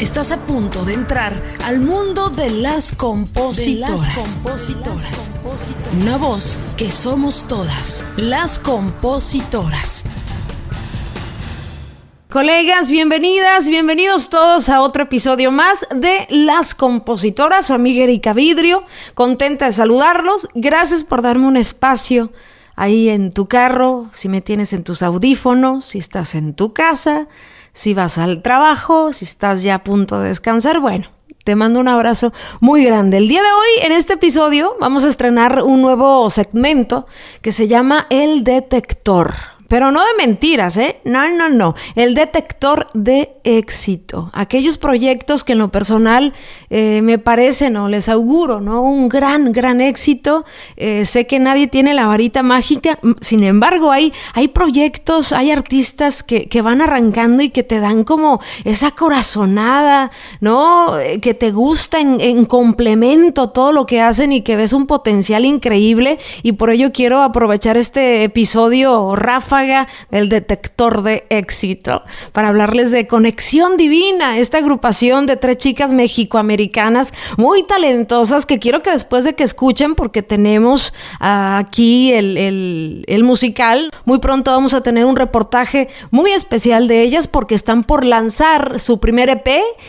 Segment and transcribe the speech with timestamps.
[0.00, 4.40] Estás a punto de entrar al mundo de las compositoras.
[6.00, 10.06] Una voz que somos todas, las compositoras.
[12.30, 18.84] Colegas, bienvenidas, bienvenidos todos a otro episodio más de Las Compositoras, su amiga Erika Vidrio,
[19.12, 22.32] contenta de saludarlos, gracias por darme un espacio
[22.80, 27.28] ahí en tu carro, si me tienes en tus audífonos, si estás en tu casa,
[27.74, 31.08] si vas al trabajo, si estás ya a punto de descansar, bueno,
[31.44, 33.18] te mando un abrazo muy grande.
[33.18, 37.06] El día de hoy, en este episodio, vamos a estrenar un nuevo segmento
[37.42, 39.34] que se llama El Detector.
[39.70, 40.96] Pero no de mentiras, ¿eh?
[41.04, 41.76] No, no, no.
[41.94, 44.28] El detector de éxito.
[44.32, 46.32] Aquellos proyectos que en lo personal
[46.70, 48.82] eh, me parecen o les auguro, ¿no?
[48.82, 50.44] Un gran, gran éxito.
[50.76, 52.98] Eh, sé que nadie tiene la varita mágica.
[53.20, 58.02] Sin embargo, hay, hay proyectos, hay artistas que, que van arrancando y que te dan
[58.02, 60.10] como esa corazonada,
[60.40, 60.98] ¿no?
[60.98, 64.88] Eh, que te gusta en, en complemento todo lo que hacen y que ves un
[64.88, 66.18] potencial increíble.
[66.42, 69.59] Y por ello quiero aprovechar este episodio, Rafa
[70.10, 77.12] el detector de éxito para hablarles de Conexión Divina, esta agrupación de tres chicas mexicoamericanas
[77.36, 83.90] muy talentosas que quiero que después de que escuchen, porque tenemos aquí el, el musical,
[84.04, 88.80] muy pronto vamos a tener un reportaje muy especial de ellas porque están por lanzar
[88.80, 89.48] su primer EP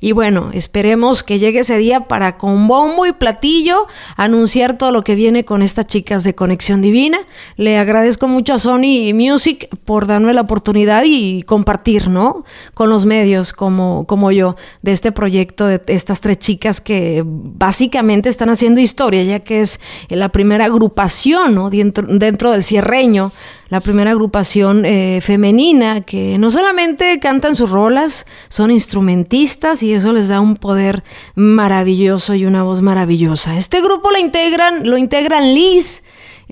[0.00, 5.02] y bueno, esperemos que llegue ese día para con bombo y platillo anunciar todo lo
[5.02, 7.18] que viene con estas chicas de Conexión Divina.
[7.56, 9.51] Le agradezco mucho a Sony Music
[9.84, 12.44] por darme la oportunidad y compartir, ¿no?
[12.74, 18.28] Con los medios como, como yo, de este proyecto de estas tres chicas que básicamente
[18.28, 21.70] están haciendo historia, ya que es la primera agrupación, ¿no?
[21.70, 23.32] Dentro, dentro del cierreño
[23.72, 30.12] la primera agrupación eh, femenina que no solamente cantan sus rolas, son instrumentistas y eso
[30.12, 31.02] les da un poder
[31.36, 33.56] maravilloso y una voz maravillosa.
[33.56, 36.02] Este grupo lo integran, lo integran Liz,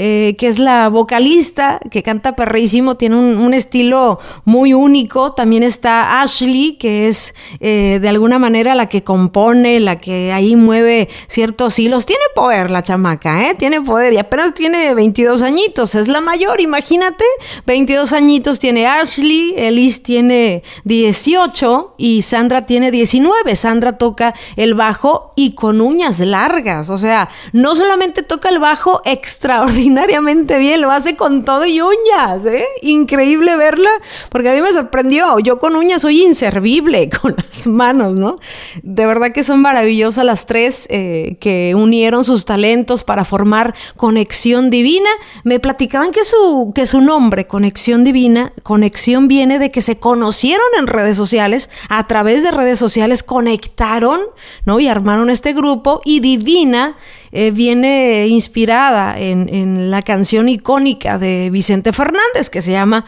[0.00, 5.32] eh, que es la vocalista, que canta perrísimo, tiene un, estilo muy único.
[5.32, 10.54] También está Ashley, que es eh, de alguna manera la que compone, la que ahí
[10.54, 12.06] mueve ciertos hilos.
[12.06, 13.56] Tiene poder la chamaca, ¿eh?
[13.58, 17.24] Tiene poder y apenas tiene 22 añitos, es la mayor, imagínate.
[17.66, 23.56] 22 añitos tiene Ashley, Elise tiene 18 y Sandra tiene 19.
[23.56, 29.02] Sandra toca el bajo y con uñas largas, o sea, no solamente toca el bajo
[29.04, 32.64] extraordinario, extraordinariamente bien, lo hace con todo y uñas, ¿eh?
[32.82, 33.90] Increíble verla,
[34.30, 35.38] porque a mí me sorprendió.
[35.38, 38.36] Yo con uñas soy inservible con las manos, ¿no?
[38.82, 44.70] De verdad que son maravillosas las tres eh, que unieron sus talentos para formar Conexión
[44.70, 45.10] Divina.
[45.44, 50.66] Me platicaban que su, que su nombre, Conexión Divina, conexión viene de que se conocieron
[50.78, 54.20] en redes sociales, a través de redes sociales conectaron,
[54.64, 54.80] ¿no?
[54.80, 56.96] Y armaron este grupo y Divina
[57.30, 63.04] eh, viene inspirada en, la canción icónica de Vicente Fernández que se llama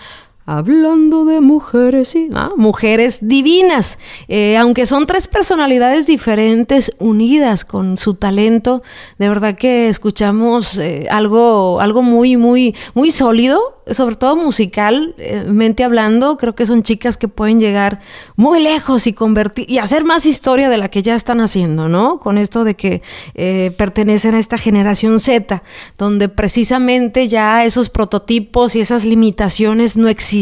[0.53, 4.00] Hablando de mujeres, y mujeres divinas.
[4.27, 8.83] Eh, aunque son tres personalidades diferentes, unidas con su talento,
[9.19, 16.37] de verdad que escuchamos eh, algo, algo muy, muy, muy sólido, sobre todo musicalmente hablando,
[16.37, 18.00] creo que son chicas que pueden llegar
[18.37, 22.19] muy lejos y convertir y hacer más historia de la que ya están haciendo, ¿no?
[22.19, 23.03] Con esto de que
[23.34, 25.62] eh, pertenecen a esta generación Z,
[25.99, 30.40] donde precisamente ya esos prototipos y esas limitaciones no existen.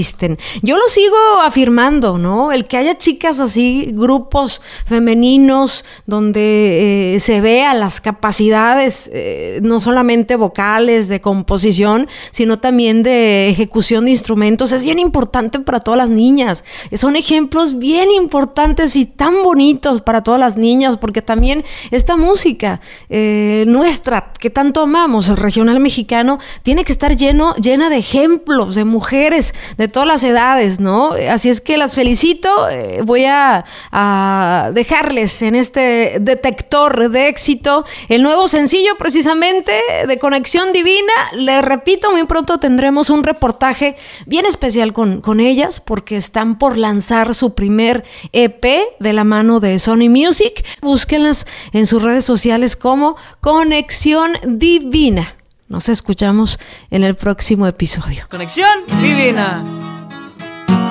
[0.62, 2.52] Yo lo sigo afirmando, ¿no?
[2.52, 9.80] El que haya chicas así, grupos femeninos, donde eh, se vea las capacidades, eh, no
[9.80, 15.98] solamente vocales, de composición, sino también de ejecución de instrumentos es bien importante para todas
[15.98, 16.64] las niñas.
[16.94, 22.80] Son ejemplos bien importantes y tan bonitos para todas las niñas, porque también esta música
[23.08, 28.74] eh, nuestra, que tanto amamos, el regional mexicano, tiene que estar lleno, llena de ejemplos
[28.74, 29.54] de mujeres
[29.88, 31.12] todas las edades, ¿no?
[31.30, 32.68] Así es que las felicito.
[32.68, 39.72] Eh, voy a, a dejarles en este detector de éxito el nuevo sencillo precisamente
[40.06, 41.12] de Conexión Divina.
[41.34, 43.96] Les repito, muy pronto tendremos un reportaje
[44.26, 48.64] bien especial con, con ellas porque están por lanzar su primer EP
[48.98, 50.64] de la mano de Sony Music.
[50.80, 55.34] Búsquenlas en sus redes sociales como Conexión Divina.
[55.68, 56.58] Nos escuchamos
[56.90, 58.26] en el próximo episodio.
[58.30, 58.70] Conexión
[59.00, 59.77] Divina.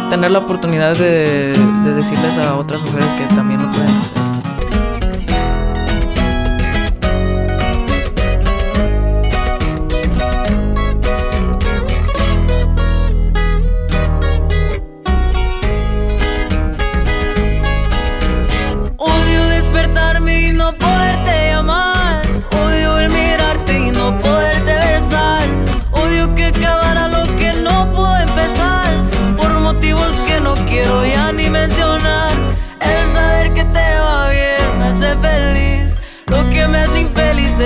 [0.09, 4.16] Tener la oportunidad de, de decirles a otras mujeres que también lo pueden hacer.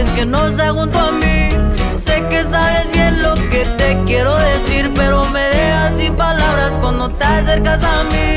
[0.02, 1.50] quieres que no sea junto a mí.
[1.98, 7.10] Sé que sabes bien lo que te quiero decir, pero me dejas sin palabras cuando
[7.10, 8.31] te acercas a mí.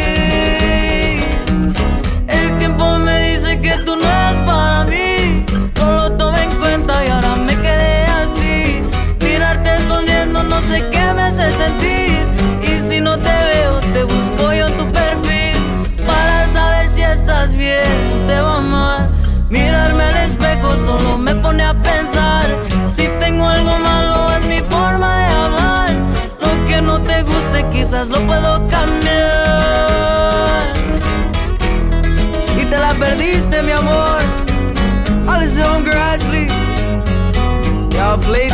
[38.25, 38.54] play